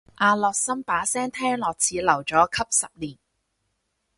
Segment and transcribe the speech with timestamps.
[0.15, 3.19] 阿樂琛把聲聽落似留咗級十年